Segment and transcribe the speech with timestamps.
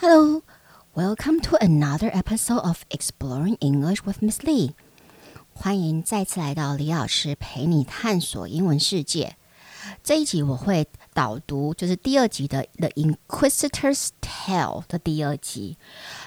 [0.00, 0.42] Hello,
[0.94, 4.74] welcome to another episode of Exploring English with Miss Lee.
[5.52, 9.36] 欢迎再次来到李老师陪你探索英文世界。
[10.02, 15.75] 这一集我会 导读，就是第二集的《The Inquisitor's Tale》的第二集。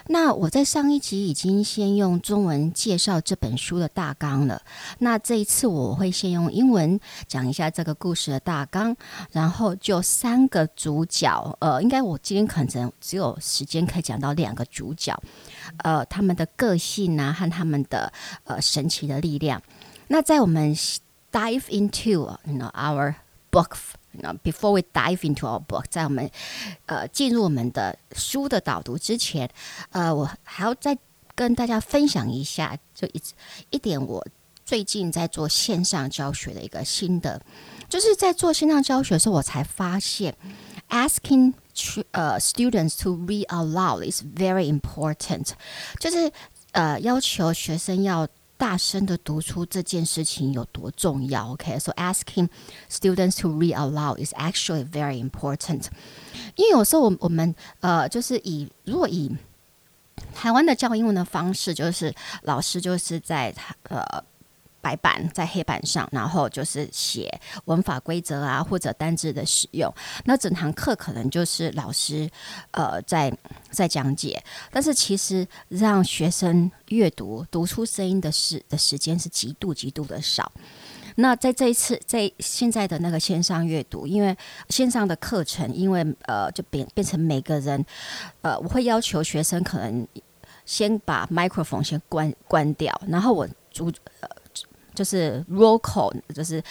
[0.09, 4.61] 那我在上一集已经先用中文介绍这本书的大纲了。
[4.98, 6.98] 那这一次我会先用英文
[7.29, 8.97] 讲一下这个故事的大纲，
[9.30, 15.16] 然后就三个主角，呃，应该我今天可能只有时间可以讲到两个主角，
[15.84, 18.12] 呃，他们的个性啊和他们的
[18.43, 19.62] 呃神奇的力量。
[20.09, 20.75] 那在我们
[21.30, 23.15] dive into you know our
[23.52, 23.77] book。
[24.12, 26.30] 那 before we dive into our book，在我们
[26.87, 29.48] 呃进入我们的书的导读之前，
[29.91, 30.98] 呃，我还要再
[31.34, 33.23] 跟大家分享一下，就一
[33.70, 34.27] 一点我
[34.64, 37.41] 最近在做线上教学的一个心得，
[37.88, 40.36] 就是在做线上教学的时候，我才发现
[40.88, 41.55] asking
[42.11, 45.50] 呃 students to read aloud is very important，
[45.98, 46.33] 就是
[46.72, 48.27] 呃要求学生要。
[48.61, 52.50] 大声的读出这件事情有多重要？OK，so、asking
[52.91, 55.86] students to read aloud is actually very important。
[56.56, 59.34] 因为有时候我我们呃，就是以如果以
[60.34, 64.22] 台湾的教英文的方式，就是老师就是在呃。
[64.81, 67.31] 白板在黑板上，然后就是写
[67.67, 69.92] 文法规则啊，或者单字的使用。
[70.25, 72.28] 那整堂课可能就是老师
[72.73, 73.33] 呃在
[73.70, 80.51] 在讲解，但是其实让学生阅读读出声音的时的时间是极度极度的少。
[81.17, 84.34] 那在这一次在现在的那个线上阅读，因为
[84.69, 87.84] 线上的课程，因为呃就变变成每个人
[88.42, 90.06] 呃我会要求学生可能
[90.64, 94.28] 先把 microphone 先关关掉，然后我主呃。
[95.01, 96.62] 就是 roll call，就是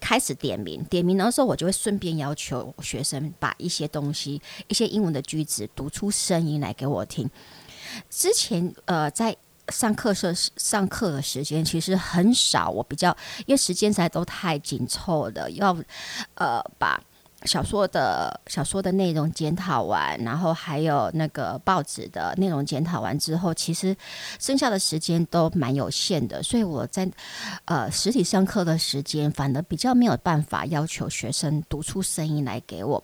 [0.00, 0.82] 开始点名。
[0.84, 7.28] 点名的时候，我就会顺便要求学生把一些东西、一些英文的句子读出声音来给我听。
[8.08, 9.36] 之前呃，在
[9.68, 15.76] 上课时上课的时间其实很少，我比较因为时间实在都太紧凑了，要
[16.36, 16.98] 呃把。
[17.44, 23.94] 小说的小说的内容检讨完，然后还有那个报纸的内容检讨完之后，其实
[24.40, 27.08] 剩下的时间都蛮有限的，所以我在
[27.66, 33.02] 呃实体上课的时间反而比较没有办法要求学生读出声音来给我，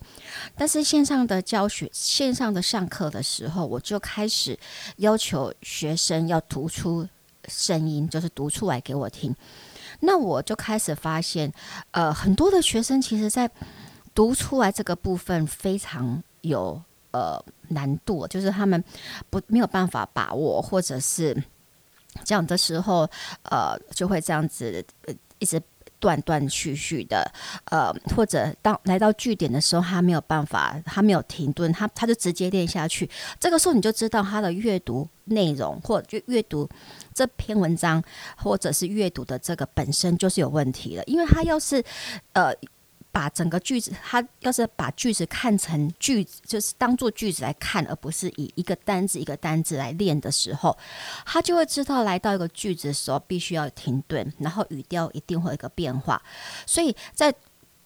[0.57, 4.59] 但是线上的教学、线上的上课的时候，我就开始
[4.97, 7.07] 要求学生要读出
[7.47, 9.35] 声音，就是读出来给我听。
[10.03, 11.53] 那我就开始发现，
[11.91, 13.51] 呃，很多的学生其实，在
[14.15, 16.83] 读出来这个部分非常有
[17.13, 18.83] 呃难度，就是他们
[19.31, 21.43] 不没有办法把握，或者是
[22.25, 23.09] 讲的时候
[23.45, 24.85] 呃就会这样子
[25.39, 25.63] 一直
[25.99, 27.31] 断断续续的
[27.67, 33.09] 呃，或者当来到句点的时候，他没有办法，他没有停顿，他他就直接念下去。
[33.39, 36.69] 这个时候你就知道他的阅读内容或者阅读
[37.15, 38.03] 这篇文章，
[38.37, 41.85] 或者是阅读的这个本身就是有问题的，因为他要是
[42.33, 42.53] 呃。
[43.13, 50.77] 把整个句子，他要是把句子看成句子，就是当做句子来看，而不是以一个单字一个单字来练的时候，
[51.25, 56.23] 他就会知道来到一个句子的时候必须要停顿，然后语调一定会有一个变化。
[56.67, 57.35] 所以在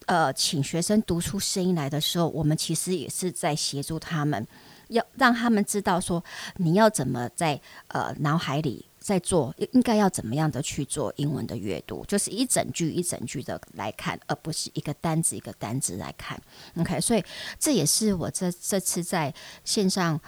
[0.07, 4.47] 呃请学生读出声音来的时候，我们其实也是在协助他们，
[4.89, 6.23] 要让他们知道说
[6.57, 8.87] 你要怎么在呃脑海里。
[9.05, 16.41] 在做应该要怎么样的去做英文的阅读，就是一整句一整句的来看，而不是一个单字一个单字来看。
[16.79, 17.23] OK，所以
[17.59, 19.33] 这也是我这这次在
[19.63, 20.19] 线上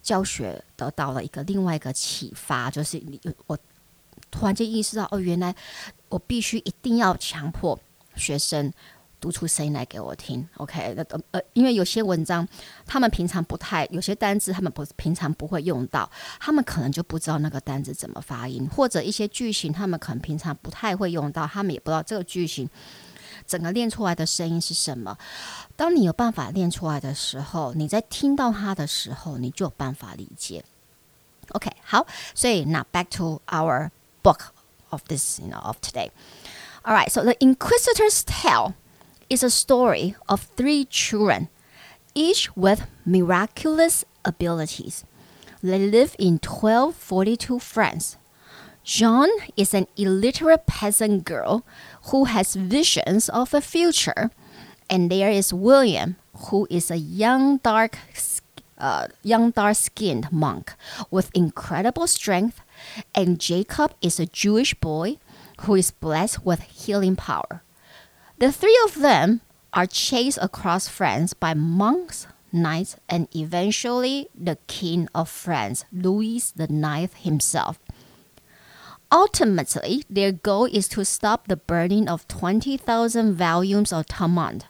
[0.00, 3.58] 教学得到了一个另外一个启发，就是你我
[4.30, 5.52] 突然间意识到，哦，原来
[6.08, 7.76] 我必须一定要强迫
[8.14, 8.72] 学生。
[9.20, 10.94] 读出声音来给我听，OK？
[10.96, 12.46] 那呃，因为有些文章
[12.86, 16.10] 他们平常不太，有些单字他们不平常不会用到，
[16.40, 22.68] 他们可能就不知道那个单字怎么发音，或者一些句型他们可能平常不太会用到，他们也不知道这个句型
[23.46, 25.16] 整个练出来的声音是什么。
[25.76, 30.64] 当你有办法练出来的时候，你在听到它的时候，你就有办法理解。
[31.50, 33.90] OK，好，所以那 back to our
[34.22, 34.38] book
[34.90, 36.10] of this, you know, of today.
[36.82, 38.74] All right, so the Inquisitor's Tale.
[39.30, 41.48] Is a story of three children,
[42.14, 45.04] each with miraculous abilities.
[45.62, 48.16] They live in 1242 France.
[48.82, 51.64] Jean is an illiterate peasant girl
[52.10, 54.30] who has visions of a future.
[54.88, 56.16] And there is William,
[56.48, 57.98] who is a young dark
[58.78, 60.72] uh, young dark-skinned monk
[61.10, 62.62] with incredible strength,
[63.14, 65.18] and Jacob is a Jewish boy
[65.60, 67.62] who is blessed with healing power.
[68.39, 69.41] The three of them
[69.71, 76.67] are chased across France by monks knights, and eventually the king of France, Louis the
[76.67, 77.77] Ninth himself.
[79.11, 84.65] Ultimately, their goal is to stop the burning of 20,000 volumes of Talmud,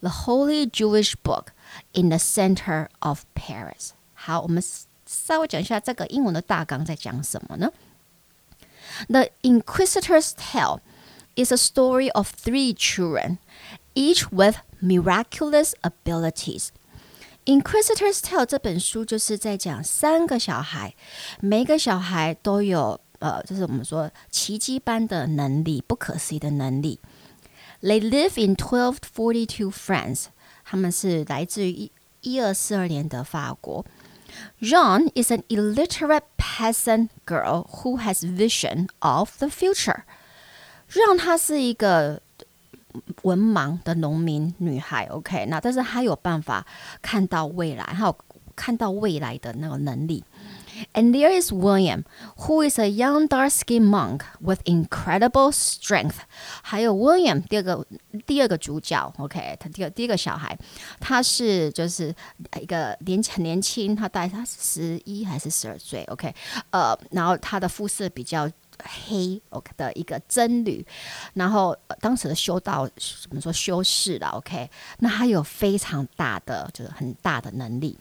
[0.00, 1.52] the holy Jewish book,
[1.94, 3.94] in the center of Paris.
[4.14, 4.62] 好，我们
[5.06, 7.70] 稍微讲一下这个英文的大纲在讲什么呢？
[9.08, 10.80] The Inquisitor's Tale
[11.36, 13.38] is a story of three children,
[13.94, 16.68] each with miraculous abilities.
[17.44, 20.94] Inquisitor's Tale 这本书就是在讲三个小孩，
[21.40, 27.00] 每个小孩都有呃，就是我们说奇迹般的能力，不可思议的能力。
[27.80, 30.26] They live in 1242 France，
[30.64, 33.86] 他们是来自于一一二四二年的法国。
[34.60, 40.02] Jean is an illiterate peasant girl who has vision of the future。
[40.93, 42.21] 让她是一个
[43.23, 46.65] 文盲的农民女孩，OK，那但是她有办法
[47.01, 48.15] 看到未来，还有
[48.55, 50.23] 看到未来的那个能力。
[50.93, 52.03] And there is William,
[52.35, 56.15] who is a young dark-skinned monk with incredible strength.
[56.63, 57.85] 还有 William 第二个
[58.25, 60.57] 第二个主角，OK，他第二第一个小孩，
[60.99, 62.13] 他是就是
[62.59, 66.33] 一个年很年轻，他大概他十一还是十二岁，OK，
[66.71, 68.49] 呃，然后他的肤色比较
[68.83, 70.85] 黑，OK 的一个僧侣，
[71.33, 74.69] 然后、当时的修道怎么说修士了，OK，
[74.99, 77.97] 那他有非常大的就是很大的能力。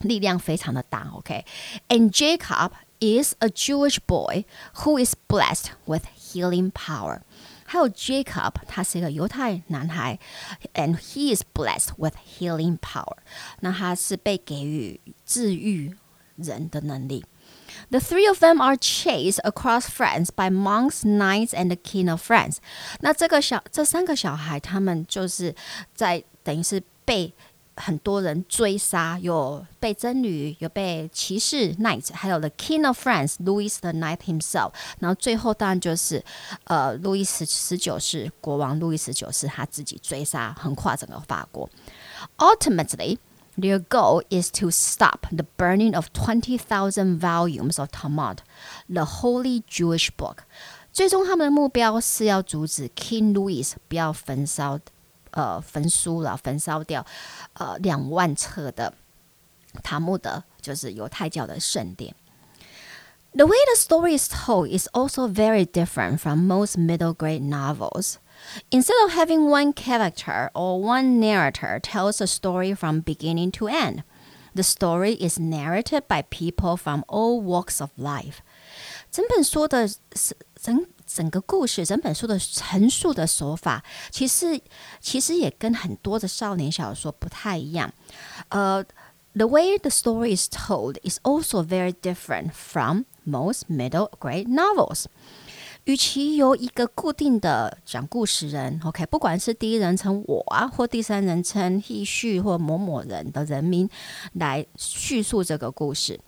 [0.00, 1.44] 力量非常的大，OK。
[1.88, 2.70] And Jacob
[3.00, 4.46] is a Jewish boy
[4.76, 7.20] who is blessed with healing power。
[7.66, 10.18] 还有 Jacob，他是一个犹太男孩
[10.72, 13.18] ，and he is blessed with healing power。
[13.60, 15.94] 那他是被给予治愈
[16.36, 17.26] 人的能力。
[17.91, 22.57] The three of them are chased across France by monks, knights, and the king of France。
[23.01, 25.55] 那这个小这三个小孩，他们就是
[25.93, 27.33] 在等于是被。
[27.77, 34.71] 很多人追杀，有被僧侣，有被骑士 knight，还有 the King of France Louis the Ninth himself。
[34.99, 36.23] 然后最后当然就是
[36.63, 41.69] 呃，路易十十九世国王路易十九世他自己追杀，横跨整个法国。
[42.37, 43.17] Ultimately,
[43.57, 48.39] their goal is to stop the burning of twenty thousand volumes of Talmud,
[48.87, 50.39] the holy Jewish book。
[50.91, 54.79] 最终他们的目标是要阻止 King Louis 不要焚烧。
[55.31, 57.05] 呃，焚书了，焚烧掉，
[57.55, 58.93] 呃，两万册的
[59.83, 62.15] 塔木德，就是犹太教的圣典。
[63.33, 68.15] The way the story is told is also very different from most middle grade novels.
[68.71, 74.03] Instead of having one character or one narrator tells a story from beginning to end,
[74.53, 78.39] the story is narrated by people from all walks of life.
[79.11, 80.85] 整本书的是整。
[81.07, 84.59] 整个故事，整本书的陈述的手法，其实
[84.99, 87.93] 其实也跟很多的少年小说不太一样。
[88.49, 88.83] 呃、
[89.35, 95.05] uh,，the way the story is told is also very different from most middle grade novels。
[95.90, 103.90] 与其由一个固定的讲故事人，OK，不管是第一人称我啊，或第三人称 he、she 或某某人的人名
[104.34, 106.20] 来叙述这个故事。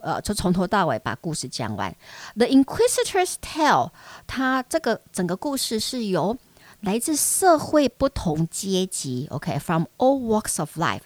[0.00, 1.94] 呃，就从头到尾把故事讲完。
[2.34, 3.90] The Inquisitor's Tale，
[4.26, 6.38] 它这个整个故事是由
[6.80, 11.02] 来自社会不同阶级，OK，from、all walks of life，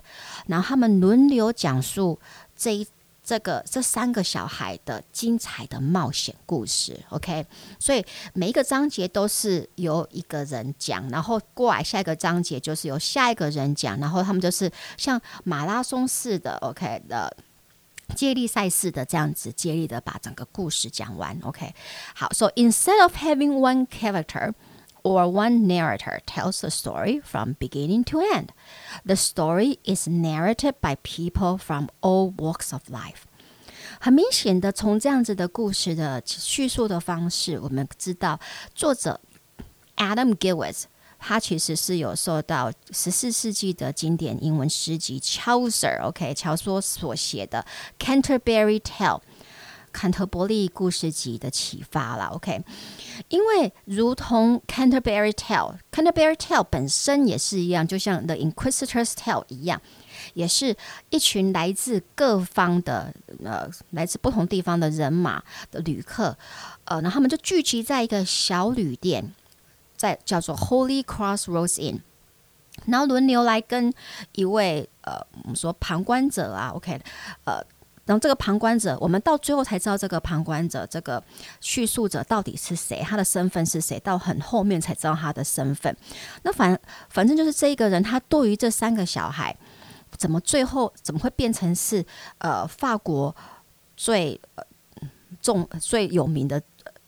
[0.46, 2.20] 然后他们轮流讲述
[2.54, 2.86] 这一
[3.24, 7.46] 这个这三个小孩的精彩的冒险故事，OK。
[7.80, 8.04] 所以
[8.34, 17.34] 每一个章节都是由一个人讲，然后过来下一个章节就是由下一个人讲，然后他们就是像马拉松似的，OK 的。
[18.14, 21.36] 接力赛似的这样子，接力的把整个故事讲完。
[21.42, 21.74] OK，
[22.14, 24.52] 好，So instead of having one character
[25.03, 28.49] or one narrator tells the story from beginning to end,
[29.05, 33.23] the story is narrated by people from all walks of life。
[33.99, 38.39] 很明显的，从这样子的故事的叙述的方式，我们知道
[38.73, 39.19] 作者
[39.97, 40.83] Adam Gillis。
[41.21, 47.65] 他其实是有受到十四世纪的经典英文诗集乔瑟，OK，乔索所写的《
[48.01, 49.19] Canterbury Tale》
[49.94, 52.62] 坎特伯利故事集的启发了，OK。
[53.28, 59.80] 因为如同《Canterbury Tale》，《Canterbury Tale》本身也是一样，就像《The Inquisitor's Tale》一样，
[60.34, 60.76] 也是
[61.10, 66.36] 一群来自各方的呃，来自不同地方的人马的旅客，
[66.84, 69.32] 呃，然后他们就聚集在一个小旅店。
[69.96, 72.00] 在叫做 Holy Cross Rose Inn，
[72.86, 73.94] 然后轮流来跟
[74.32, 77.00] 一位呃，我们说旁观者啊，OK，
[77.44, 77.64] 呃，
[78.06, 81.22] 然后这个旁观者，我们到最后才知道这个旁观者，这个
[81.60, 85.96] 叙述者到底是谁，他的身份是谁，到很后面才知道他的身份。
[86.42, 89.56] 那反反正就是这一个人，他对于这三个小孩
[90.16, 92.04] 怎么最后怎么会变成是
[92.38, 93.34] 呃法国
[93.96, 94.64] 最呃
[95.40, 96.60] 重最有名的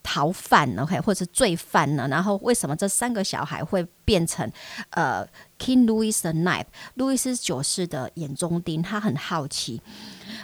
[0.02, 2.06] 逃犯？OK，或者是罪犯呢？
[2.08, 4.50] 然后为什么这三个小孩会变成
[4.90, 5.26] 呃
[5.58, 8.80] King Louis the Ninth，路易斯九世的眼中钉？
[8.82, 9.82] 他很好奇，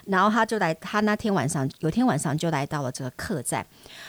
[0.07, 3.67] 然后他就来，他那天晚上有天晚上就来到了这个客栈，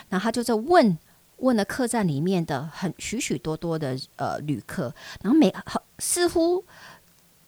[0.10, 0.98] 然后他就在问
[1.38, 5.54] 问了客栈里面的很许许多多的呃旅客，然后每
[6.00, 6.66] 似乎。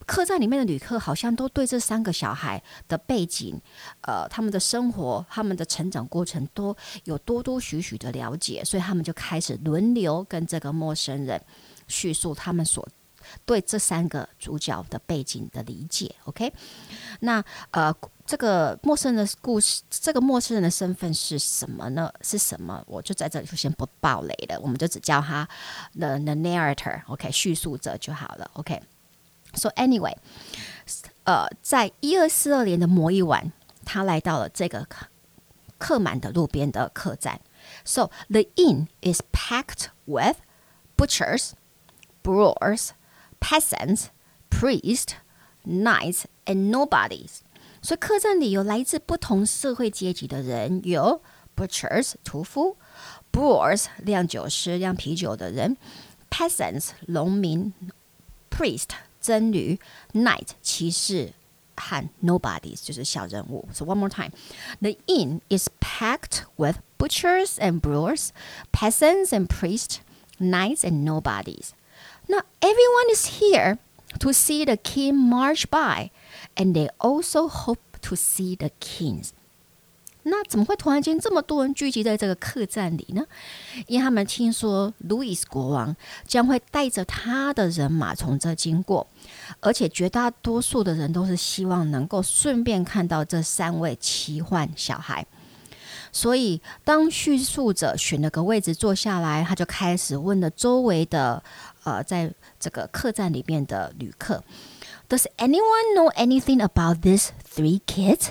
[0.08, 3.60] 客栈里面的旅客好像都对这三个小孩的背景、
[4.02, 11.42] 呃，他们的生活、他们的成长过程都有多多许许的了解，所以他们就开始轮流跟这个陌生人
[11.88, 12.88] 叙述他们所
[13.48, 16.14] 对这三个主角的背景的理解。
[16.26, 16.54] OK，
[17.22, 17.92] 那呃，
[18.26, 22.12] 这个陌生人的故事，这个陌生人的身份是什么呢？
[22.22, 22.84] 是什么？
[22.88, 25.48] 我就在这里就先不爆雷了，我们就只叫他
[25.94, 28.82] the the narrator，OK，叙述者就好了，OK。
[29.54, 30.16] So anyway，
[31.24, 33.54] 呃，在一二四二年的某一晚，
[33.86, 34.88] 他来到了这个
[35.78, 37.40] 客满的路边的客栈。
[37.86, 40.38] So the inn is packed with
[40.98, 41.52] butchers,
[42.24, 42.90] brewers,
[43.40, 44.08] peasants,
[44.50, 45.14] priests,
[45.64, 47.45] knights, and nobodies。
[47.85, 51.23] 所以客栈里有来自不同社会阶级的人，有
[51.57, 52.77] butchers 屠夫，
[53.33, 55.77] brewers 酿酒师酿啤酒的人，
[56.31, 57.73] peasants 农民，
[58.51, 58.89] priest。
[59.23, 59.79] 僧侣，
[60.15, 61.35] knight 骑士
[61.77, 63.69] 和 nobodies 就是小人物。
[63.71, 64.31] So one more time,
[64.81, 68.31] the inn is packed with butchers and brewers,
[68.73, 69.99] peasants and priests,
[70.39, 71.73] knights and nobodies.
[72.29, 73.77] Now everyone is here
[74.21, 76.11] to see the king march by,
[76.56, 79.30] And they also hope to see the kings.
[80.28, 83.24] 那怎么会突然间这么多人聚集在这个客栈里呢？
[83.86, 85.96] 因为他们听说路易斯国王
[86.26, 89.06] 将会带着他的人马从这经过，
[89.60, 95.24] 而且绝大多数的人都是希望能够顺便看到这三位奇幻小孩。
[96.12, 101.44] 所以，当叙述者选了个位置坐下来，他就开始问了周围的
[101.84, 104.44] 呃，在这个客栈里面的旅客
[105.09, 108.31] ：Does anyone know anything about these three kids?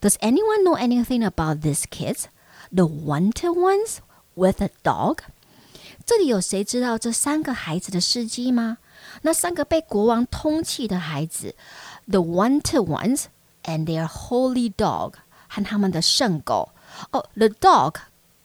[0.00, 2.24] Does anyone know anything about these kids?
[2.72, 3.98] The wanted ones
[4.34, 5.18] with a dog?
[6.06, 8.78] 这里有谁知道这三个孩子的事迹吗？
[9.22, 11.54] 那三个被国王通缉的孩子，
[12.06, 13.24] the wanted ones
[13.64, 15.14] and their holy dog，
[15.48, 16.70] 和他们的圣狗。
[17.10, 17.96] 哦、oh，the dog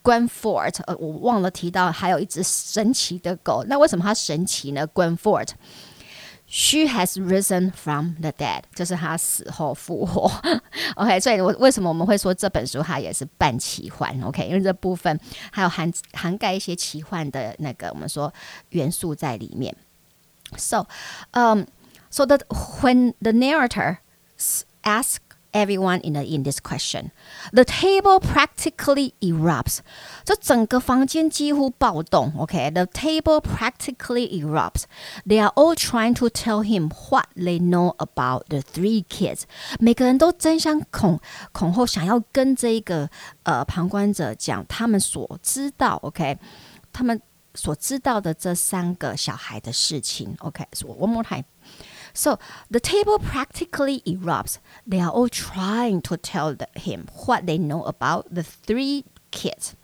[0.02, 3.64] Gwenfort，呃，我忘了提到还有一只神奇的狗。
[3.68, 4.88] 那为什么它神奇呢？
[4.88, 5.48] Gwenfort。
[6.46, 10.30] She has risen from the dead，就是她死后复活。
[10.96, 14.20] OK，所以我为什么我们会说这本书它也是半奇幻？
[14.22, 15.18] OK，因为这部分
[15.52, 18.32] 还有涵涵盖一些奇幻的那个我们说
[18.70, 19.74] 元素在里面。
[20.56, 20.88] So，
[21.30, 22.40] 嗯、um,，so that
[22.80, 23.98] when the narrator
[24.82, 25.18] asks
[25.54, 27.10] Everyone in the in this question,
[27.52, 29.80] the table practically erupts.
[30.24, 32.32] 这整个房间几乎暴动。
[32.38, 34.84] OK, the table practically erupts.
[35.26, 39.42] They are all trying to tell him what they know about the three kids.
[39.80, 41.18] 每个人都争相恐
[41.50, 43.10] 恐后，想要跟这个
[43.42, 45.98] 呃旁观者讲他们所知道。
[46.02, 46.38] OK，
[46.92, 47.20] 他们
[47.56, 50.36] 所知道的这三个小孩的事情。
[50.38, 51.42] OK, so one more time.
[52.14, 52.38] So
[52.70, 54.58] the table practically erupts.
[54.86, 59.74] They are all trying to tell the, him what they know about the three kids.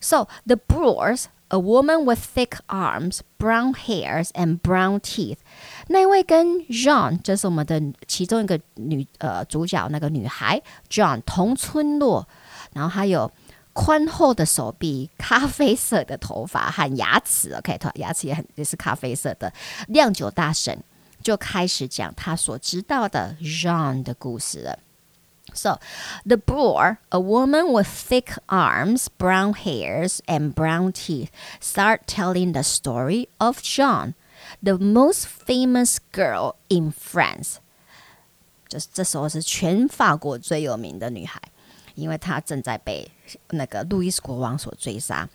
[0.00, 5.38] So the brewers, a woman with thick arms, brown hairs, and brown teeth.
[5.88, 12.26] 那位跟 Jean 就是我们的其中一个女呃主角那个女孩 Jean 同村落，
[12.72, 13.30] 然后还有
[13.72, 17.54] 宽厚的手臂、咖啡色的头发和牙齿。
[17.54, 19.52] OK，牙齿也很也是咖啡色的。
[19.88, 20.82] 酿酒大神。
[21.22, 24.78] 就开始讲他所知道的 Jean 的故事了。
[25.54, 25.78] So,
[26.24, 31.28] the brewer, a woman with thick arms, brown hairs, and brown teeth,
[31.60, 34.14] start telling the story of Jean,
[34.62, 37.56] the most famous girl in France.
[38.68, 41.40] 这这时候是全法国最有名的女孩。
[41.94, 43.08] 因为他正在被
[43.50, 45.28] 那个路易斯国王所追杀，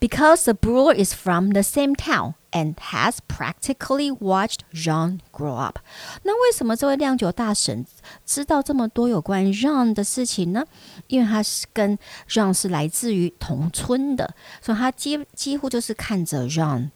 [0.00, 5.78] because the brewer is from the same town and has practically watched Jean grow up。
[6.22, 7.86] 那为什么这位酿酒大神
[8.24, 10.64] 知道这么多有关 Jean 的事情呢？
[11.08, 16.90] 因为他是跟 Jean 是来自于同村的，所以他几几乎就是看着 Jean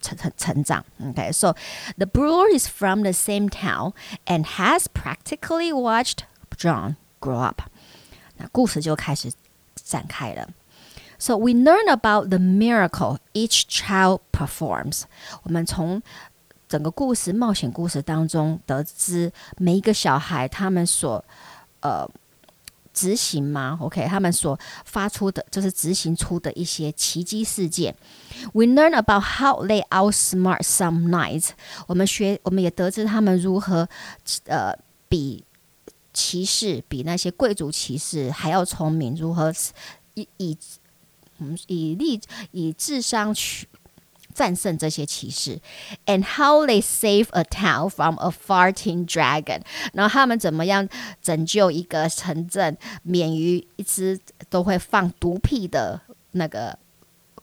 [0.00, 0.84] 成成成长。
[1.04, 1.54] OK，so
[1.96, 3.92] the brewer is from the same town
[4.26, 6.24] and has practically watched
[6.56, 7.62] Jean grow up。
[8.36, 9.32] 那故事就开始
[9.74, 10.48] 展开了。
[11.18, 15.02] So we learn about the miracle each child performs。
[15.42, 16.00] 我们从
[16.68, 21.24] 整个故事冒险故事当中得知每一个小孩他们所
[21.80, 22.08] 呃
[22.92, 23.78] 执行吗？
[23.80, 27.94] OK，他们所发出的就是执行出的一些奇迹事件。
[28.52, 31.50] We learn about how they outsmart some knights。
[31.86, 33.88] 我们学，我们也得知他们如何
[34.46, 34.72] 呃
[35.08, 35.44] 比
[36.12, 39.52] 骑士比那些贵族骑士还要聪明，如何
[40.14, 40.56] 以以
[41.67, 42.19] 以力
[42.51, 43.67] 以智商去。
[44.35, 45.61] 战胜这些骑士
[46.07, 49.61] ，and how they save a town from a farting dragon。
[49.93, 50.89] 然后他们怎么样
[51.21, 54.19] 拯救一个城镇，免于一只
[54.49, 56.75] 都会放毒屁的那个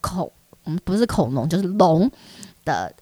[0.00, 0.32] 恐，
[0.64, 2.10] 嗯，不是恐龙，就是龙
[2.64, 2.92] 的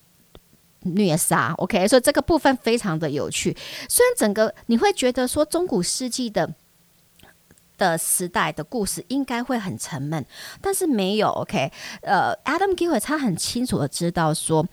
[0.81, 1.55] 虐杀。
[1.57, 3.57] OK，所以这个部分非常的有趣。
[3.89, 6.53] 虽然整个你会觉得说中古世纪的。
[7.79, 10.23] 的时代的故事应该会很沉闷，
[10.61, 11.29] 但是没有。
[11.31, 14.67] OK，呃，Adam g i l e r 他很清楚的知道说，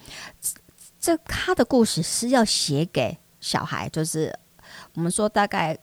[1.00, 4.38] 这他的故事是要写给小孩，就是
[4.96, 5.78] 我们说大概。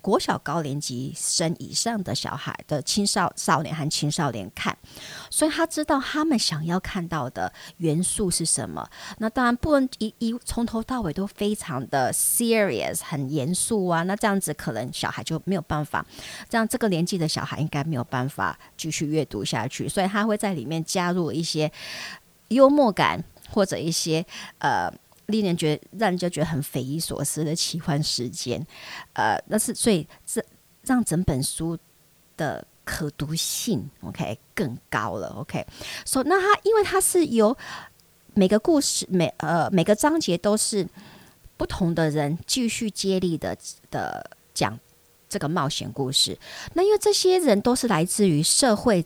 [0.00, 4.76] 国小高年级生以上的小孩的青少少年和青少年看，
[5.30, 8.88] 所以他知道他们想要看到的元素是什么。
[9.18, 16.06] 那当然不能一一从头到尾都非常的 serious 很严肃啊，那这样子可能小孩就没有办法，
[16.48, 21.72] 这样这个年纪的小孩应该没有办法继续阅读下去，所以他会在里面加入一些
[22.48, 24.24] 幽默感或者一些
[24.58, 24.92] 呃。
[25.26, 28.64] 令人觉得让人家觉得很匪夷所思的奇幻事件，
[29.14, 30.40] 呃，那是所以这
[30.84, 31.76] 让整本书
[32.36, 35.66] 的可读性 OK 更高了 OK。
[36.04, 37.56] 所那它因为它是由
[38.34, 40.86] 每个故事每呃每个章节都是
[41.56, 43.58] 不同的人继续接力的
[43.90, 44.78] 的讲
[45.28, 46.38] 这个冒险故事。
[46.74, 49.04] 那因为这些人都是来自于社会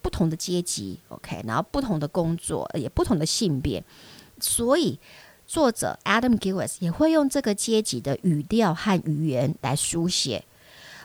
[0.00, 3.82] 不同的阶级 OK，然后不同的工作也不同的性别，
[4.38, 4.96] 所以。
[5.48, 10.44] 作者 Adam Gilbert 也会用这个阶级的语调和语言来书写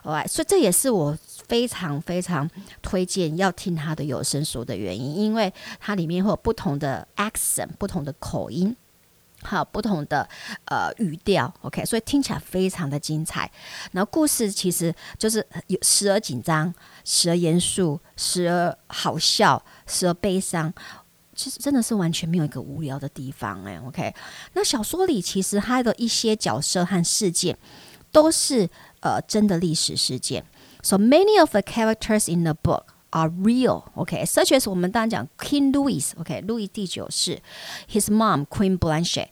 [0.03, 2.49] ，OK，所以这也是我非常非常
[2.81, 8.75] 推荐要听他的有声书的原因，因为它里面会有不同的 accent、不同的口音，
[9.43, 10.27] 还有不同的
[10.65, 13.49] 呃语调，OK，所以听起来非常的精彩。
[13.93, 16.73] 然后故事其实就是有时而紧张，
[17.05, 20.73] 时而严肃，时而好笑，时而悲伤。
[21.35, 24.13] 其实真的是完全没有一个无聊的地方哎，OK。
[24.53, 27.57] 那小说里其实它的一些角色和事件
[28.11, 28.69] 都是
[29.01, 30.43] 呃真的历史事件。
[30.81, 34.25] So many of the characters in the book are real, OK.
[34.25, 36.11] Such as 我们当然讲 King Louis.
[36.19, 37.41] OK, Louis 第九世
[37.89, 39.27] ，His mom Queen Blanche，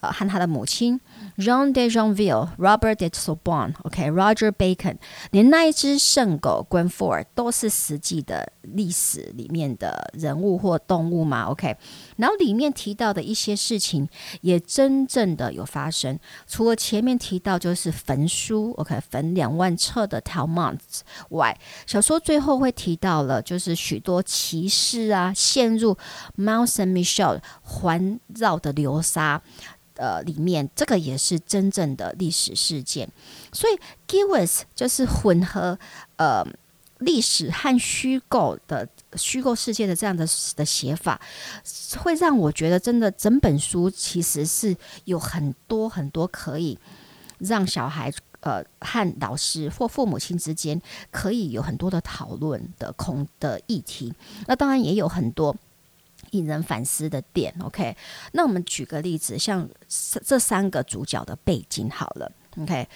[0.00, 0.12] 呃。
[0.12, 1.00] 和他的母亲
[1.36, 4.96] Jean de Jonville、Robert de Sorbonne，OK，Roger Bacon，
[5.32, 11.76] 连那一只圣狗 Gwenfor 都是实际的历史里面的人物或动物嘛，OK。
[12.16, 14.08] 然后里面提到的一些事情
[14.42, 20.78] 也真正的有发生，除了前面提到就是焚书，OK，焚两万册的 Talmud
[21.30, 25.96] 外，小说最后会提到了就是许多骑士啊陷入
[26.36, 29.42] Mont Saint-Michel 环绕的流沙。
[29.96, 33.08] 呃，里面这个也是真正的历史事件，
[33.52, 33.78] 所以
[34.08, 35.78] Give Us 就是混合
[36.16, 36.44] 呃
[36.98, 40.26] 历史和虚构的虚构世界的这样的
[40.56, 41.20] 的写法，
[41.98, 46.76] 会让我觉得真的整本书其实是有很多很多可以
[47.38, 50.80] 让小孩呃和老师或父母亲之间
[51.12, 54.12] 可以有很多的讨论的空的议题，
[54.48, 55.54] 那当然也有很多。
[56.38, 57.96] 引人反思的点，OK。
[58.32, 59.68] 那我们举个例子，像
[60.24, 62.88] 这三个主角的背景好了，OK。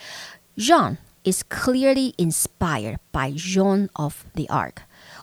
[0.57, 4.75] Jean is clearly inspired by Joan of the Ark。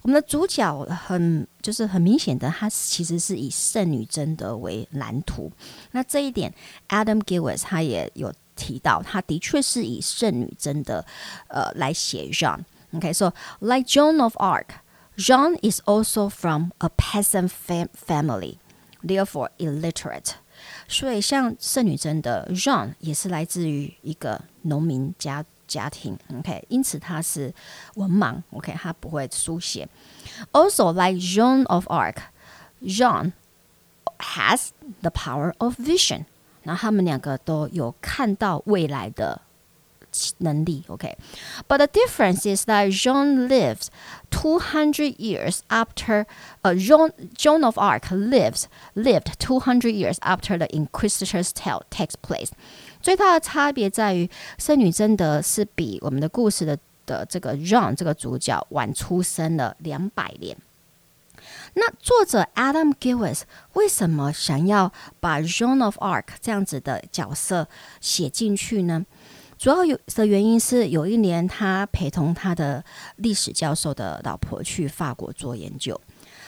[0.01, 5.51] 我们的主角很就是很明显的，他其实是以圣女贞德为蓝图。
[5.91, 6.53] 那这一点
[6.87, 11.03] ，Adam Gilbert 他也有提到，他的确是以圣女贞德
[11.47, 12.59] 呃来写 John。
[12.93, 14.67] OK，so like Joan of Ark。
[15.16, 18.56] Jean is also from a peasant fam family,
[19.02, 20.32] therefore illiterate。
[20.88, 27.52] 所以像圣女贞德 Jean 也是来自于一个农民家家庭，OK，因此他是
[27.94, 29.88] 文盲，OK，他不会书写。
[30.52, 32.16] Also like Joan of Arc,
[32.82, 33.32] Jean
[34.18, 36.24] has the power of vision。
[36.64, 39.40] 那他们两个都有看到未来的。
[40.38, 41.86] 能力，OK，but、okay.
[41.86, 43.86] the difference is that Jean lives
[44.28, 46.26] two hundred years after，
[46.62, 52.50] 呃、uh,，Joan Joan of Arc lives lived two hundred years after the Inquisitor's tale takes place。
[53.00, 56.76] 最大的差别在于，圣女贞德是比我们的故事的
[57.06, 60.56] 的这个 Jean 这个主角晚出生了两百年。
[61.74, 63.42] 那作者 Adam Gillis
[63.74, 67.68] 为什么想要把 Joan of Arc 这样子的角色
[68.00, 69.06] 写进去呢？
[69.65, 75.99] 主要有的原因是，有一年他陪同他的历史教授的老婆去法国做研究。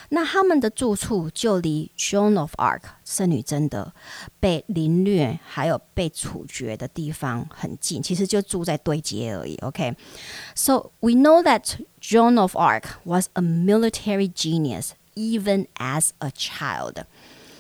[0.09, 3.91] 那他们的住处就离 Joan of Arc 圣女贞德
[4.39, 9.55] 被凌虐还有被处决的地方很近，其实就住在对街而已。
[9.63, 17.05] OK，so we know that Joan of Arc was a military genius even as a child。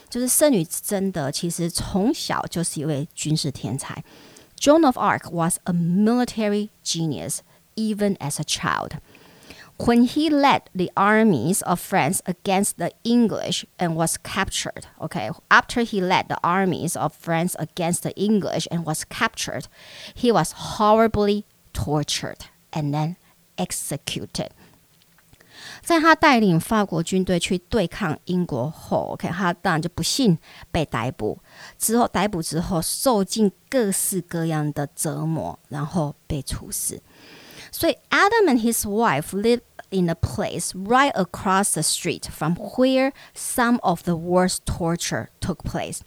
[0.07, 4.03] 就是圣女贞德其实从小就是一位军事天才。
[4.59, 7.43] Joan of Arc was a military genius
[7.75, 8.97] even as a child.
[9.85, 15.81] When he led the armies of France against the English and was captured, okay, after
[15.81, 19.67] he led the armies of France against the English and was captured,
[20.15, 23.17] he was horribly tortured and then
[23.59, 24.49] executed.
[25.81, 30.37] 在他带领法国军队去对抗英国后，OK，他当然就不幸
[30.71, 31.39] 被逮捕。
[31.77, 37.01] 之后逮捕之后，受尽各式各样的折磨，然后被处死。
[37.71, 44.03] 所以，Adam and his wife live in a place right across the street from where some of
[44.03, 45.99] the worst torture took place。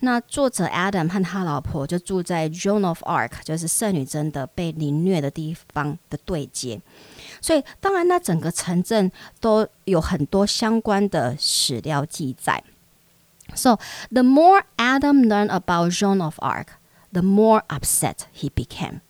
[0.00, 6.80] 那作者 Adam 和他老婆就住在 Joan of Arc，就是圣女贞德被凌虐的地方的对街。
[7.41, 12.63] 所以，当然，那整个城镇都有很多相关的史料记载。
[13.55, 13.77] So,
[14.11, 16.67] the more Adam learned about Joan of Arc,
[17.11, 19.01] the more upset he became。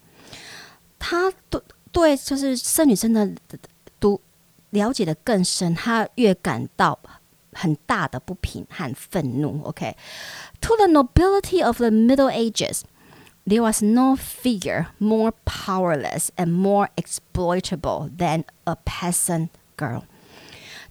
[0.97, 1.63] 他都。
[1.93, 3.29] 对，就是圣女贞德
[3.99, 4.19] 读
[4.71, 6.97] 了解的更深，他越感到
[7.51, 9.61] 很大的不平和愤怒。
[9.63, 10.77] OK，to、okay?
[10.77, 12.81] the nobility of the Middle Ages,
[13.47, 20.03] there was no figure more powerless and more exploitable than a peasant girl。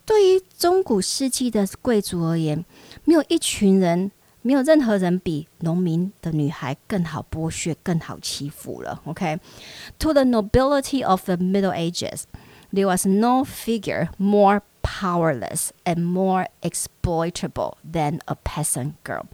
[0.04, 2.64] 对于中古世纪的贵族而言，
[3.04, 4.12] 没有一群人。
[4.44, 9.00] 没有任何人比农民的女孩更好剥削、更好欺负了。
[9.04, 10.14] OK，to、okay?
[10.14, 12.24] the nobility of the Middle Ages,
[12.72, 19.26] there was no figure more powerless and more exploitable than a peasant girl.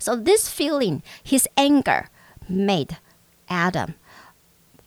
[0.00, 2.06] So this feeling, his anger,
[2.48, 2.96] made
[3.48, 3.94] Adam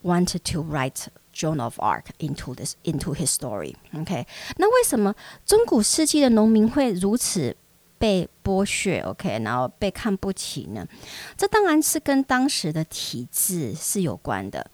[0.01, 3.75] wanted to write Joan of Arc into this into his story.
[3.93, 4.25] OK，
[4.57, 7.55] 那为什么中古世纪的农民会如此？
[7.97, 10.87] 被剥削，OK，然后被看不起呢？
[11.35, 14.71] 这当然是跟当时的体制是有关的。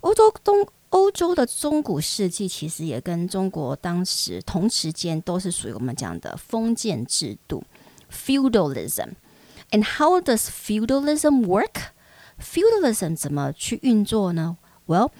[0.00, 7.62] 欧洲东欧洲的中古世纪其实也跟中国当时同时间都是属于我们讲的封建制度
[8.10, 9.10] （feudalism）。
[9.70, 11.92] And how does feudalism work?
[12.38, 14.56] Feudalism 怎么去运作呢？
[14.86, 15.10] Well,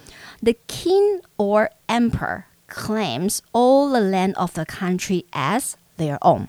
[0.42, 6.48] the king or emperor claims all the land of the country as their own.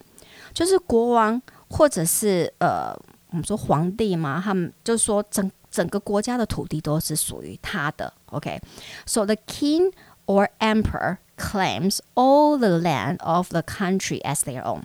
[0.53, 2.95] 就是国王或者是呃，
[3.29, 8.13] 我们说皇帝嘛，他们就是说整整个国家的土地都是属于他的。
[8.27, 9.25] OK，so、okay?
[9.25, 9.91] the king
[10.25, 14.83] or emperor claims all the land of the country as their own.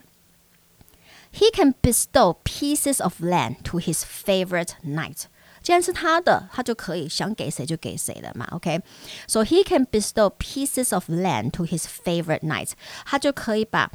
[1.32, 5.24] He can bestow pieces of land to his favorite knight.
[5.62, 8.46] 既然是他的，他就可以想给谁就给谁了嘛。
[8.52, 9.46] OK，so、okay?
[9.46, 12.70] he can bestow pieces of land to his favorite knight.
[13.04, 13.90] 他就可以把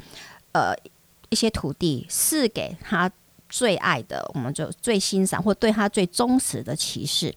[0.52, 0.74] 呃。
[1.30, 3.10] 一些土地赐给他
[3.48, 7.34] 最爱的，我们就最欣赏或对他最忠实的骑士。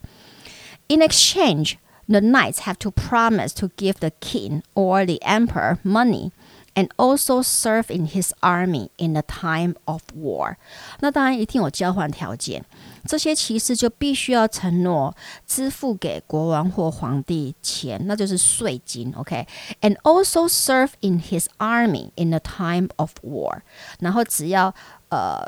[0.87, 6.29] In exchange, the knights have to promise to give the king or the emperor money.
[6.75, 10.57] And also serve in his army in the time of war。
[10.99, 12.63] 那当然一定有交换条件，
[13.07, 15.15] 这些骑士就必须要承诺
[15.47, 19.11] 支付给国王或皇帝钱，那就是税金。
[19.15, 23.61] OK，and also serve in his army in the time of war。
[23.99, 24.71] 然后只要
[25.09, 25.43] 呃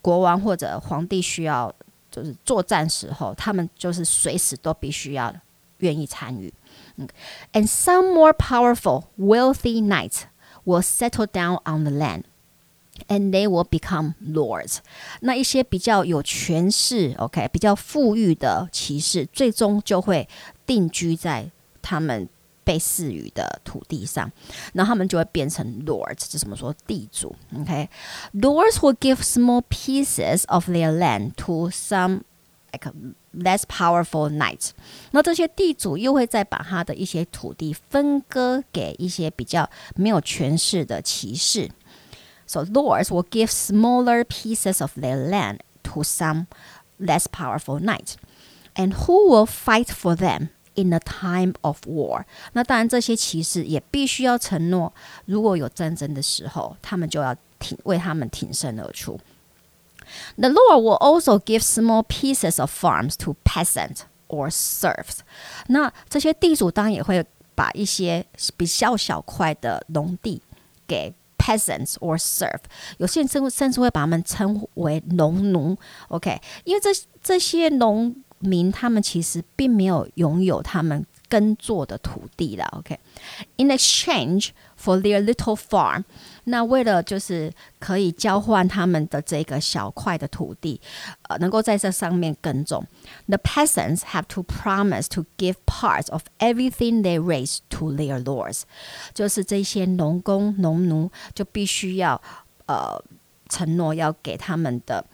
[0.00, 1.72] 国王或者皇帝需要
[2.10, 5.32] 就是作战时候，他们就是随时都必须要
[5.78, 6.52] 愿意参与。
[7.52, 10.22] And some more powerful, wealthy knights。
[10.66, 12.24] will settle down on the land,
[13.08, 14.78] and they will become lords。
[15.20, 20.28] 那一些比较有权势，OK，比较富裕的骑士，最终就会
[20.66, 22.28] 定居在他们
[22.64, 24.30] 被赐予的土地上，
[24.72, 27.34] 然后他们就会变成 lords，这怎么说地主？
[27.58, 28.80] OK，lords、okay?
[28.80, 32.20] will give small pieces of their land to some
[32.72, 32.90] like
[33.34, 34.70] less powerful knights，
[35.10, 41.70] 那这些地主又会再把他的一些土地分割给一些比较没有权势的骑士。
[42.46, 46.46] So lords will give smaller pieces of their land to some
[46.98, 48.14] less powerful knights.
[48.74, 52.24] And who will fight for them in a time of war。
[52.54, 54.92] 那当然，这些骑士也必须要承诺，
[55.26, 59.20] 如果有战争的时候，他们就要挺为他们挺身而出。
[60.36, 65.20] The Lord will also give small pieces of farms to peasants or serfs。
[65.68, 68.24] 那这些地主当然也会把一些
[68.56, 70.42] 比较小块的农地
[70.86, 72.60] 给 peasants or serf。
[72.98, 75.76] 有些人甚甚至会把他们称为农奴。
[76.08, 76.90] OK，因为这
[77.22, 82.66] 这些农民他们其实并没有拥有他们耕作的土地了。
[82.78, 86.04] OK，in exchange for their little farm。
[86.44, 90.80] 那为了就是可以交换他们的这个小块的土地，
[91.28, 92.84] 呃，能够在这上面耕种，
[93.28, 98.62] the peasants have to promise to give parts of everything they raise to their lords，
[99.14, 102.20] 就是这些农工农奴就必须要
[102.66, 103.00] 呃
[103.48, 105.04] 承诺要给他们的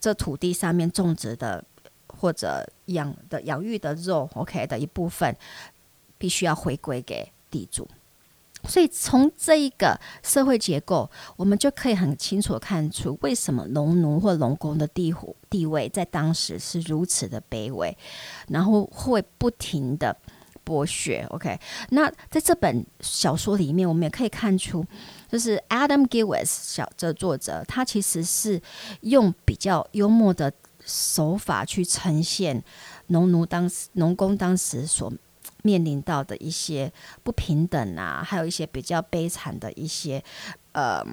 [0.00, 1.62] 这土地上面种植的
[2.06, 5.36] 或者养的养育的肉，OK 的一部分，
[6.16, 7.86] 必须要回归给地主。
[8.67, 15.13] 所以从这一个社会结构，我们就可以很清楚看出，为什么农奴或农工的地
[15.49, 17.97] 地位在当时是如此的卑微，
[18.49, 20.15] 然后会不停的
[20.65, 21.25] 剥削。
[21.29, 21.57] OK，
[21.89, 24.85] 那在这本小说里面，我们也可以看出，
[25.31, 28.61] 就是 Adam Gillis 小这作者，他其实是
[29.01, 30.51] 用比较幽默的
[30.85, 32.61] 手法去呈现
[33.07, 35.11] 农奴当时农工当时所。
[35.63, 36.91] 面临到的一些
[37.23, 40.23] 不平等啊，还有一些比较悲惨的一些
[40.73, 41.03] 呃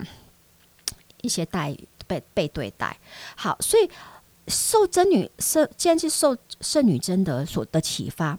[1.23, 2.97] 一些待遇被被对待。
[3.37, 3.91] 好，所以
[4.47, 8.39] 受真女圣，既然是受圣女贞德所的启发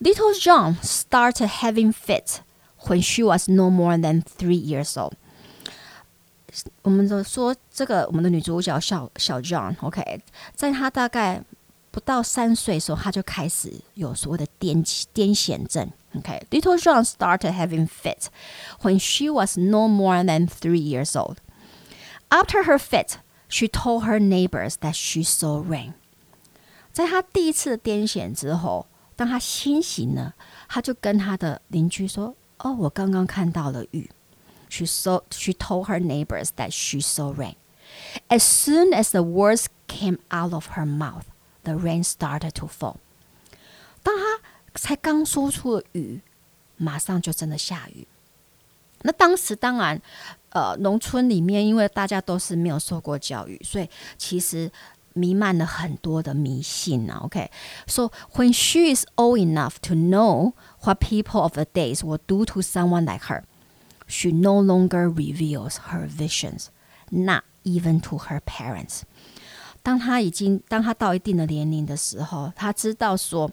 [0.00, 2.36] ，Little John started having fit
[2.84, 5.14] when she was no more than three years old。
[6.82, 10.22] 我们就说这个我们的女主角小小 John，OK，
[10.54, 11.42] 在她大概。
[11.97, 15.91] 不到三岁的时候，他就开始有所谓的癫癫痫症。
[16.15, 18.27] OK，Little John started having fits
[18.81, 21.37] when she was no more than three years old.
[22.29, 25.93] After her fit, she told her neighbors that she saw rain.
[26.91, 30.33] 在他第一次的癫痫之后，当他清醒了，
[30.67, 34.09] 他就跟他的邻居说：“哦，我刚刚看到了雨。”
[34.69, 35.21] She saw.
[35.29, 37.55] She told her neighbors that she saw rain.
[38.27, 41.25] As soon as the words came out of her mouth.
[41.67, 42.97] The rain started to fall。
[44.01, 44.41] 当他
[44.75, 46.21] 才刚说出了雨，
[46.77, 48.05] 马上就真的下雨。
[49.03, 50.01] 那当时当然，
[50.49, 54.71] 呃，农村里面因为大家都是没有受过教育，所以其实
[55.13, 57.19] 弥漫了很多的迷信啊。
[57.23, 62.61] OK，so when she is old enough to know what people of the days will do to
[62.61, 63.43] someone like her,
[64.07, 66.67] she no longer reveals her visions,
[67.09, 69.03] not even to her parents.
[69.88, 73.50] 当他已经，当他到一定的年龄的时候，他知道说，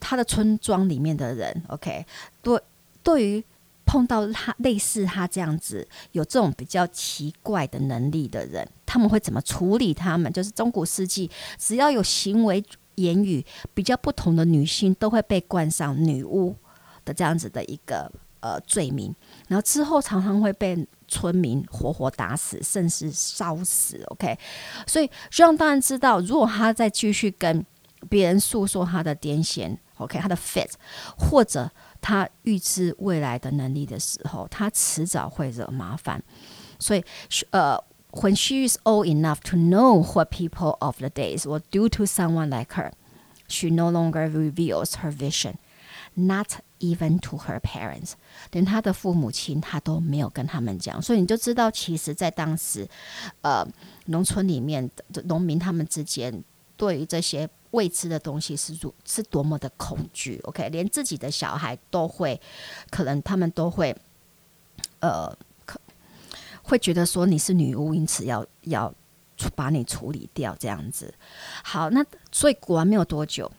[0.00, 2.06] 他的村庄里面的人，OK，
[2.40, 2.58] 对，
[3.02, 3.44] 对于
[3.84, 10.32] 碰到他类似他这样子有这种比较奇怪的能力的人，他们会怎么处理他们？
[10.32, 13.44] 就是中古世纪，只要有行为言语
[13.74, 16.56] 比较不同的女性，都会被冠上女巫
[17.04, 19.14] 的这样子的一个呃罪名，
[19.48, 20.88] 然后之后常常会被。
[21.12, 24.02] 村民活活打死，甚至烧死。
[24.06, 24.38] OK，
[24.86, 27.64] 所以 John 当然知道，如果他再继续跟
[28.08, 30.70] 别人诉说他的癫痫，OK，他的 fit，
[31.18, 31.70] 或者
[32.00, 36.22] 他预知未来的能力的时候，他迟早会惹麻烦。
[36.78, 37.04] 所以，
[37.50, 37.78] 呃
[38.12, 42.48] ，When she is old enough to know what people of the days will do to someone
[42.48, 42.92] like her,
[43.48, 45.54] she no longer reveals her vision,
[46.14, 46.48] not
[46.78, 48.12] even to her parents，
[48.50, 52.88] 连他的父母亲他都没有跟他们讲，所以你就知道，其实，在当时，
[53.40, 53.66] 呃，
[54.06, 56.42] 农村里面的农民他们之间
[56.76, 60.38] 对于这些未知的东西是如是多么的恐惧。
[60.44, 62.40] OK，连自己的小孩都会，
[62.90, 63.96] 可能他们都会，
[65.00, 65.80] 呃，可
[66.62, 68.92] 会觉得说你是女巫，因此要要
[69.54, 71.14] 把你处理掉这样子。
[71.64, 73.50] 好，那所以果然没有多久，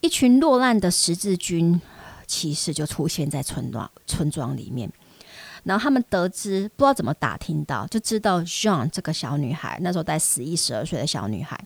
[0.00, 1.80] 一群落难的十字军。
[2.26, 4.88] 骑士就出现在村庄村庄里面，
[5.64, 11.60] 然后他们得知不知道怎么打听到，就知道 Jean 这个小女孩那时候在十一十二岁的小女孩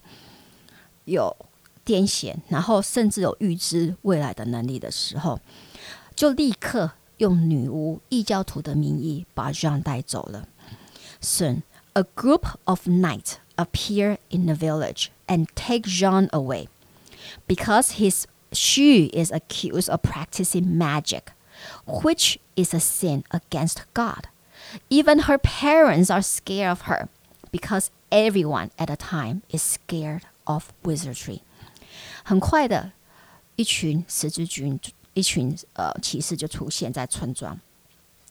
[1.04, 1.36] 有
[1.84, 5.38] 癫痫，然后甚至有预知未来的能力的时候，
[6.16, 10.48] 就立刻用女巫异教徒的名义把 Jean 带走了。
[11.20, 11.60] Soon,
[11.92, 16.68] a group of knights appear in the village and take Jean away
[17.47, 21.33] because his She is accused of practicing magic,
[21.85, 24.27] which is a sin against God.
[24.89, 27.09] Even her parents are scared of her
[27.51, 31.41] because everyone at the time is scared of wizardry.
[32.23, 32.93] 很快的，
[33.55, 34.79] 一群十字军，
[35.13, 37.59] 一群呃骑士就出现在村庄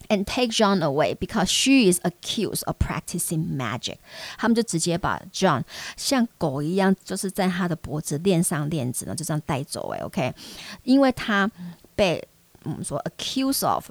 [0.10, 3.98] ，and take John away because she is accused of practicing magic。
[4.38, 5.64] 他们就直接把 John
[5.98, 9.90] 像狗一样，就是在他的脖子链上链子呢，就这样带走。
[9.94, 10.34] 哎，OK，
[10.84, 11.50] 因为他
[11.96, 12.28] 被
[12.64, 13.90] 我们说 accused of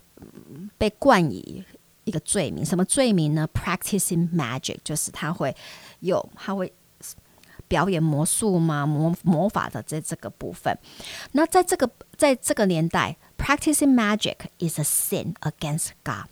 [0.78, 1.64] 被冠以
[2.04, 5.54] 一个罪名，什么罪名呢？practicing magic 就是他会
[6.00, 6.72] 有，他会。
[7.68, 8.84] 表演魔术吗？
[8.84, 10.76] 魔魔法的这这个部分，
[11.30, 16.27] 那在这个在这个年代 ，practicing magic is a sin against God，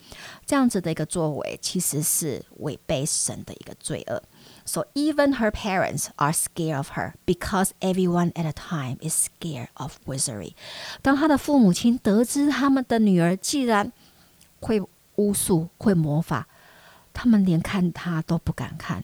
[0.46, 4.22] 这样子的一个作为其实是违背神的一个罪恶。
[4.66, 9.98] So even her parents are scared of her because everyone at a time is scared of
[10.06, 10.54] wizardry。
[11.02, 13.92] 当她的父母亲得知他们的女儿既然
[14.62, 14.82] 会
[15.16, 16.48] 巫术、会魔法，
[17.14, 19.04] 他们连看她都不敢看。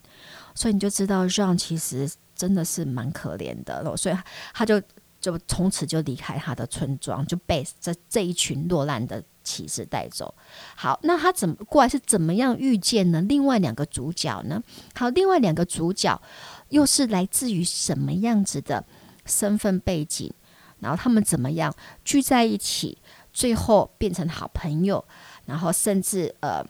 [0.56, 2.12] 所以你就知道，John 其实。
[2.34, 4.18] 真的是蛮可怜的，所以
[4.52, 4.82] 他就
[5.27, 10.33] 就从此就离开他的村庄，就被这这一群落难的骑士带走。
[10.77, 13.21] 好，那他怎么过来是怎么样遇见呢？
[13.23, 14.63] 另外两个主角呢？
[14.95, 16.23] 好，另外两个主角
[16.69, 18.85] 又是来自于什么样子的
[19.25, 20.33] 身份背景？
[20.79, 22.97] 然后他们怎么样聚在一起，
[23.33, 25.05] 最后变成好朋友，
[25.47, 26.65] 然后甚至呃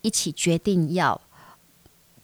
[0.00, 1.20] 一起决定要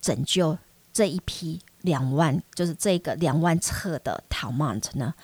[0.01, 0.57] 拯救
[0.95, 1.61] 这一批。
[1.87, 5.15] 两万就是这个两万册的 Talmont 呢，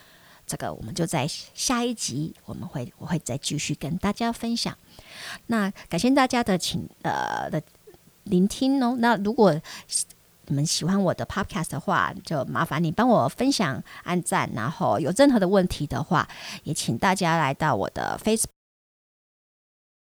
[0.46, 4.74] 这个我们就在下一集我们会我会再继续跟大家分享。
[5.48, 7.60] 那感谢大家的请呃的
[8.24, 8.96] 聆听哦。
[8.98, 9.52] 那如果
[10.46, 16.28] 你们喜欢我的 Podcast 的话，就麻烦你帮我分享、按赞，然后有任何的问题的话，
[16.64, 18.61] 也请大家来到我的 Facebook。